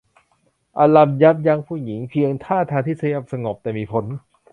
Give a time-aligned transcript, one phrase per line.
[0.77, 4.05] อัลลันยับยั้งผู้หญิงเพียงท่าทางที่เงียบสงบ แต่มีผล